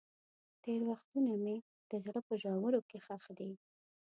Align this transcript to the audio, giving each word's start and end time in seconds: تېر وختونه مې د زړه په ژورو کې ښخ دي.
تېر 0.63 0.81
وختونه 0.89 1.33
مې 1.43 1.57
د 1.89 1.91
زړه 2.05 2.19
په 2.27 2.33
ژورو 2.41 2.79
کې 2.89 2.97
ښخ 3.05 3.23
دي. 3.37 3.51